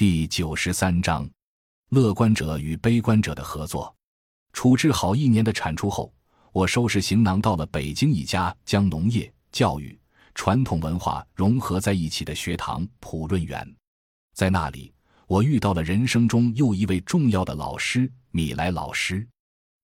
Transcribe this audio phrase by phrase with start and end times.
[0.00, 1.28] 第九十三章：
[1.90, 3.94] 乐观者与悲观者的合作。
[4.50, 6.10] 处置好一年的产出后，
[6.52, 10.00] 我收拾行囊到了北京一家将农业、教育、
[10.34, 13.76] 传统文化融合在一起的学堂——普润园。
[14.32, 14.90] 在那里，
[15.26, 19.28] 我遇到了人生中又一位重要的老师——米莱老师。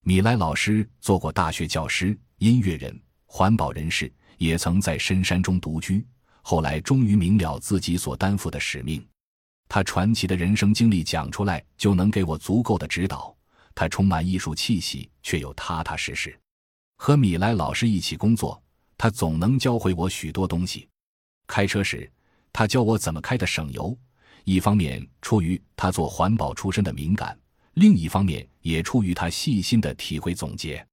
[0.03, 6.03] 米莱老师做过大学教师、音乐人、环保人士，也曾在深山中独居。
[6.41, 9.07] 后来终于明了自己所担负的使命。
[9.69, 13.35] 他传奇的人生经历讲出来，就能给我足够的指导。
[13.75, 16.35] 他充满艺术气息，却又踏踏实实。
[16.95, 18.59] 和米莱老师一起工作，
[18.97, 20.87] 他总能教会我许多东西。
[21.45, 22.09] 开车时，
[22.51, 23.95] 他教我怎么开的省油。
[24.45, 27.37] 一方面出于他做环保出身的敏感，
[27.73, 30.83] 另一方面也出于他细心的体会总结。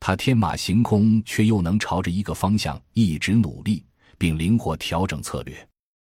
[0.00, 3.84] 他天马行空，却又能朝着一个方向一直努力，
[4.16, 5.68] 并灵活调整策略。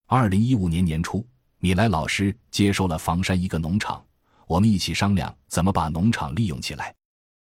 [0.06, 1.26] 二零一五年年初。
[1.64, 4.04] 米莱老师接收了房山一个农场，
[4.48, 6.92] 我们一起商量怎么把农场利用起来。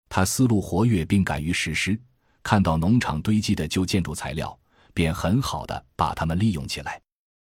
[0.09, 1.97] 他思路活跃并敢于实施，
[2.43, 4.59] 看到农场堆积的旧建筑材料，
[4.93, 7.01] 便很好的把它们利用起来。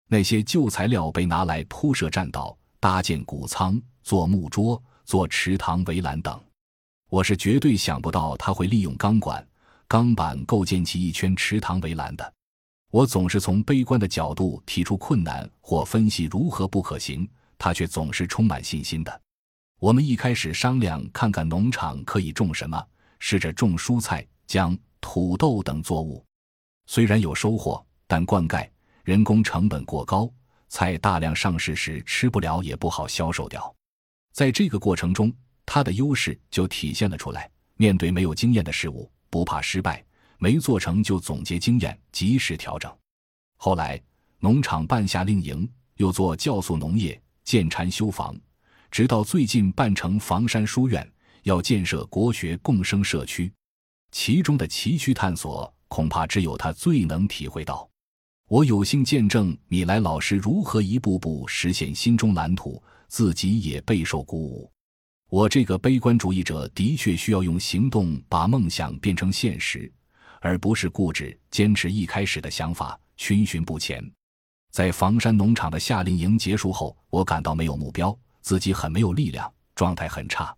[0.09, 6.39] 那些旧材料被拿来铺设栈道、搭建谷仓、做木桌、做池塘围栏等。
[7.09, 9.43] 我是绝对想不到他会利用钢管、
[9.87, 12.31] 钢板构建起一圈池塘围栏的。
[12.91, 19.21] 我总是从悲观的角度提出困难或分析如何不可行，他却总是充满信心的。
[19.79, 22.83] 我们一开始商量看看农场可以种什么，
[23.19, 26.25] 试着种蔬菜、姜、土豆等作物。
[26.87, 28.67] 虽然有收获，但灌溉、
[29.03, 30.27] 人工成本过高，
[30.67, 33.71] 菜大量上市时吃不了也不好销售掉。
[34.33, 35.31] 在这个过程中，
[35.63, 40.03] 他的优势就体现了出来：面对没有经验的事物，不怕失败。
[40.39, 42.91] 没做成就总结经验，及时调整。
[43.57, 44.01] 后来
[44.39, 48.35] 农场办夏令营，又做酵素农业、建禅修房，
[48.89, 51.07] 直到最近办成房山书院，
[51.43, 53.51] 要建设国学共生社区，
[54.11, 57.87] 其中的崎岖探索，恐怕只有他最能体会到。
[58.47, 64.71] 我有幸见证米莱老师如何一步步实现心中蓝图，自己也备受鼓舞。
[65.29, 69.91] 我这个悲观主义者的确需要用行动把梦想变成现实。
[70.39, 74.03] 而不是固执坚持一开始的想法，循循不前。
[74.71, 80.55] 在房山农场的夏令营结束后，我感到没有目标，自己很没有力量，状态很差。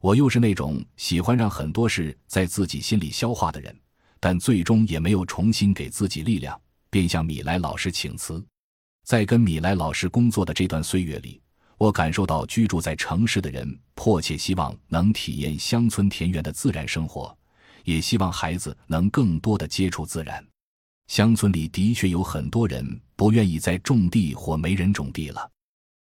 [0.00, 3.74] 我又是那种喜欢让很多事在自己心里消化的人，
[4.20, 6.60] 但最终也没有重新给自己力量，
[6.90, 8.44] 便向米莱老师请辞。
[9.04, 11.40] 在跟米莱老师工作的这段岁月里，
[11.78, 17.36] 我感受到居住在城市的人迫切希望能体验乡村田园的自然生活。
[17.84, 20.44] 也希望孩子能更多的接触自然。
[21.06, 25.50] 乡村里的确有很多人不愿意再种地或没人种地了。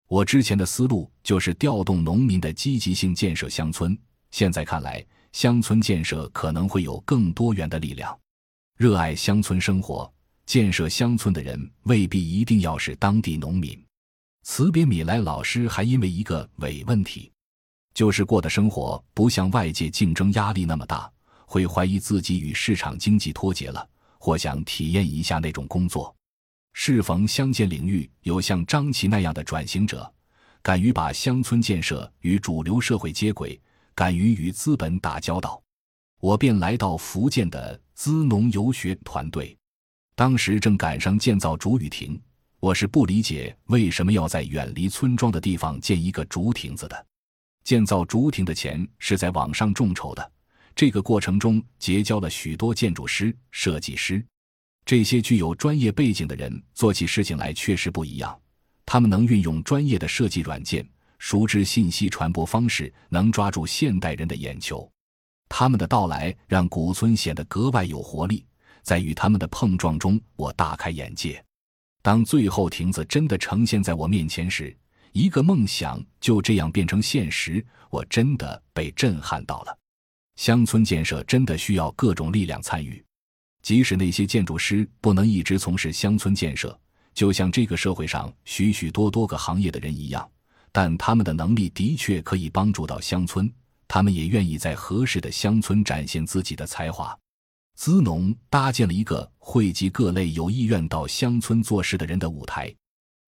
[0.08, 3.98] 我之前的思路就是调动农民的积极性建设乡村，
[4.32, 8.18] 现在看来，乡村建设可能会有更多元的力量。
[8.78, 10.12] 热爱乡村生活、
[10.46, 13.78] 建设乡村的人未必一定要是当地农民。
[14.44, 17.32] 辞别米莱老师，还因为一个伪问题，
[17.94, 21.12] 就是过的生活不像外界竞争压力那么大。
[21.54, 23.88] 会怀疑自己与市场经济脱节了，
[24.18, 26.12] 或想体验一下那种工作。
[26.74, 30.12] 适逢乡建领域有像张琪那样的转型者，
[30.64, 33.62] 敢于把乡村建设与主流社会接轨，
[33.94, 35.62] 敢于与资本打交道，
[36.20, 39.56] 我便来到福建的资农游学团队。
[40.16, 42.20] 当时正赶上建造竹雨亭，
[42.60, 47.06] 我是不理解为什么要在远离村庄的地方建一个竹亭子的。
[47.64, 50.32] 建造竹亭的钱是在网上众筹的。
[50.76, 54.26] 这个过程中结交了许多建筑师、设计师，
[54.86, 58.38] 这些具有专业背景的人做起事情来确实不一样。
[58.86, 60.88] 他们能运用专业的设计软件，
[61.20, 64.90] 熟知信息传播方式，能抓住现代人的眼球。
[65.48, 68.46] 他们的到来让古村显得格外有活力。
[68.82, 71.42] 在与他们的碰撞中，我大开眼界。
[72.02, 74.76] 当最后亭子真的呈现在我面前时，
[75.14, 79.78] 一个梦想就这样变成现实，我真的被震撼到了。
[80.36, 83.04] 乡村建设真的需要各种力量参与，
[83.62, 86.78] 即使那些建筑师不能一直从事乡村建设，
[87.14, 90.28] 就像这个社会上许许多多个行业的人一样，
[90.72, 93.52] 但他们的能力的确可以帮助到乡村，
[93.88, 97.18] 他们也愿意在合适的乡村展现自己的才华。
[97.76, 102.74] 资农搭建了一个汇集各类有意愿到乡村做事的人的舞台。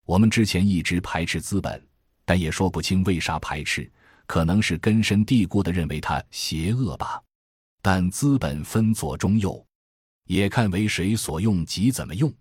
[0.06, 1.82] 我们之前一直排斥资本，
[2.26, 3.92] 但也说不清为啥排斥。
[4.26, 7.22] 可能是根深蒂固的认为他邪恶吧，
[7.82, 9.66] 但资本分左中右，
[10.26, 12.34] 也看为谁所用即怎么用。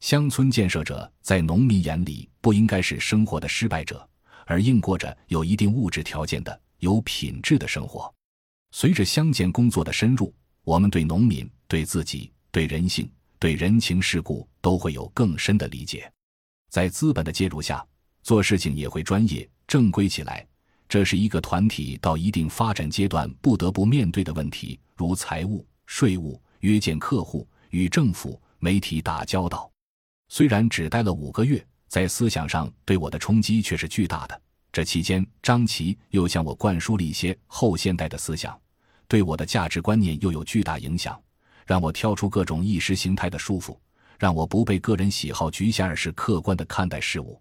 [0.00, 4.08] 乡村建设者在农民眼里不应该是生活的失败者，
[4.46, 8.12] 而应过着有一定物质条件的有品质的生活。
[8.70, 10.32] 随着乡建工作的深入，
[10.62, 16.10] 我们对农民、对自己、对人性、对人情世故都会有更深的理解。
[16.70, 17.84] 在资本的介入下，
[18.22, 20.46] 做事情也会专业正规起来。
[20.88, 29.70] 这是一个团体到一定发展阶段不得不面对的问题，如财务、税务、约见客户、与政府、媒体打交道。
[30.28, 34.40] 虽然只待了五个月，在思想上对我的冲击却是巨大的。
[34.72, 38.58] 这期间，张琪又向我灌输了一些后现代的思想，
[39.06, 41.20] 对我的价值观念又有巨大影响，
[41.66, 43.76] 让我跳出各种意识形态的束缚，
[44.18, 47.40] 让我不被个人喜好局限，而是客观的看待事物。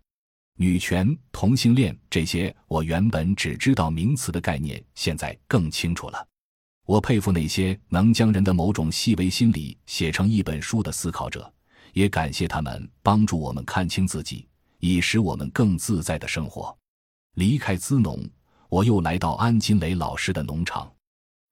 [0.60, 6.28] 女权、同性恋这些我原本只知道名词的概念，现在更清楚了。
[6.84, 11.54] 我佩服那些能将人的某种细微心理写成一本书的思考者，
[11.94, 14.48] 也感谢他们帮助我们看清自己，
[14.80, 16.76] 以使我们更自在的生活。
[17.36, 18.28] 离开资农，
[18.68, 20.92] 我又来到安金雷老师的农场。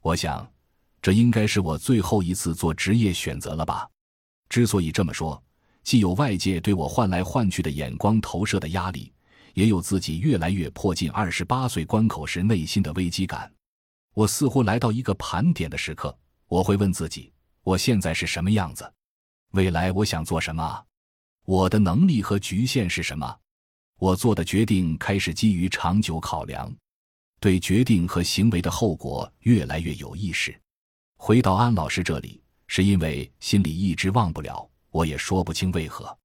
[0.02, 0.52] 我想，
[1.00, 3.88] 这应该是我最后一次做职业选择了吧。
[4.50, 5.40] 之所以这么说。
[5.86, 9.14] 既有外界对我换来换去的眼光投射的压力，
[9.54, 13.50] 也有自己越来越迫近二十八岁关口时内心的危机感。
[14.16, 16.18] 我似乎来到一个盘点的时刻，
[16.48, 18.92] 我会问自己：我现在是什么样子？
[19.52, 20.84] 未来我想做什么？
[21.46, 23.38] 我的能力和局限是什么？
[24.00, 26.76] 我做的决定开始基于长久考量，
[27.40, 30.60] 对决定和行为的后果越来越有意识。
[31.16, 34.68] 回到安老师这里，是因为心里一直忘不了。
[34.96, 36.18] 我也说不清为何，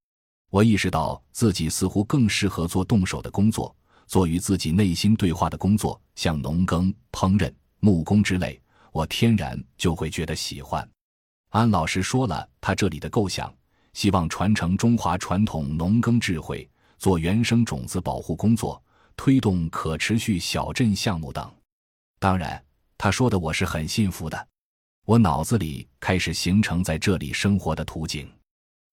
[0.49, 3.75] 我意识到自己似乎更适合做动手的工作，
[4.07, 8.63] 做与自己内心对话的工作，像农耕、烹饪、木工之类，
[8.93, 10.89] 我天然就会觉得喜欢。
[11.49, 13.53] 安老师说了他这里的构想，
[13.93, 18.81] 希望传承中华传统农耕智慧，做原生种子保护工作，
[19.17, 21.53] 推动可持续小镇项目等。
[22.21, 22.65] 当然，
[22.97, 24.47] 他说的我是很信服的，
[25.07, 28.31] 我脑子里开始形成在这里生活的图景。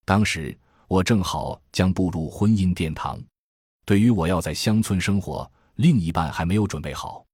[0.08, 0.58] 当时
[0.88, 3.22] 我正好将步入婚姻殿堂，
[3.84, 7.26] 对于我要在乡村生活，另一半还没有准备好。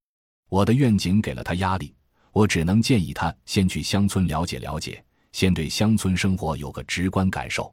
[0.50, 1.94] 我的愿景给了他压力，
[2.32, 7.72] 我只能建议他先去乡村了解了解，先对乡村生活有个直观感受。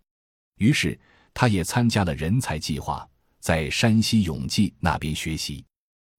[0.59, 1.01] 于是
[1.33, 3.09] 他也参加了人才计划，
[3.41, 5.65] 在山西永济那边学习。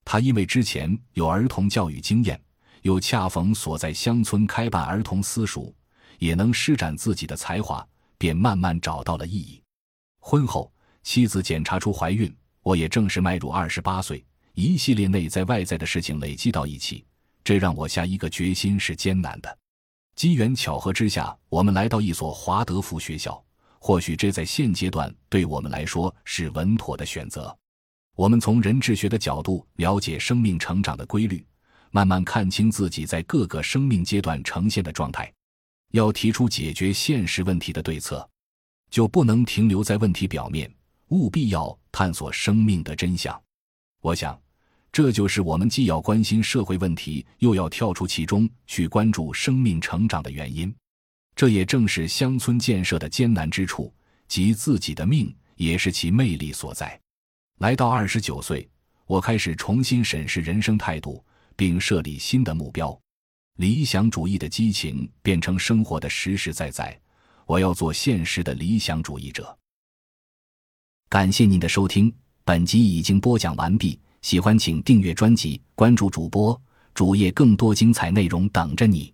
[0.04, 2.42] 他因为之前有儿童教育经验，
[2.82, 5.72] 又恰逢所在乡村开办儿童私塾，
[6.18, 7.88] 也能施展自己的才华。
[8.22, 9.60] 便慢慢找到了意义。
[10.20, 10.72] 婚后，
[11.02, 12.32] 妻子检查出怀孕，
[12.62, 14.24] 我也正式迈入二十八岁。
[14.54, 17.04] 一系列内在外在的事情累积到一起，
[17.44, 19.58] 这让我下一个决心是艰难的。
[20.16, 23.44] 机缘巧合之下，我们来到一所华德福学校。
[23.80, 27.58] 或许这在现阶段对我们来说是稳妥的选择。
[28.16, 31.44] 我们从人质学的角度了解生命成长的规律，
[31.90, 35.34] 慢慢看清自己在各个生命阶段呈现的状态。
[35.92, 38.28] 要提出解决现实问题的对策，
[38.90, 40.74] 就不能停留在问题表面，
[41.10, 43.40] 务必要探索生命的真相。
[44.02, 44.40] 我想，
[44.92, 50.74] 这就是我们既要关心社会问题，又要跳出其中去关注生命成长的原因。
[51.36, 53.94] 这也正是乡村建设的艰难之处，
[54.28, 57.00] 及自己的命也是其魅力所在。
[57.60, 58.68] 来到二十九岁，
[59.06, 61.24] 我开始重新审视人生态度，
[61.56, 63.00] 并设立新的目标。
[63.62, 67.00] 理想主义的激情变成生活的实实在在，
[67.46, 69.56] 我要做现实的理想主义者。
[71.08, 72.12] 感谢您的收听，
[72.44, 74.00] 本集已经播讲完毕。
[74.24, 76.60] 喜欢请订阅专辑，关注主播
[76.96, 79.14] 主页，更多精彩内容等着你。